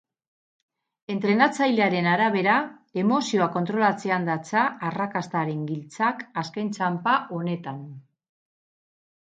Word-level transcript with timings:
Entrenatzailearen 1.15 2.09
arabera, 2.11 2.55
emozioak 3.01 3.53
kontrolatzean 3.59 4.27
datza 4.31 4.65
arrakastaren 4.89 5.63
giltzak 5.71 6.27
azken 6.45 6.75
txanpa 6.79 7.17
honetan. 7.39 7.89